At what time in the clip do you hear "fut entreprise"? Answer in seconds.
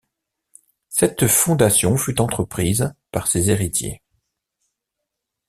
1.95-2.91